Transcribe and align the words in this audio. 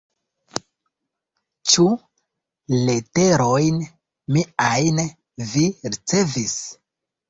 Ĉu 1.73 1.85
leterojn 2.79 3.81
miajn 4.35 5.07
vi 5.55 5.71
ricevis? 5.97 6.63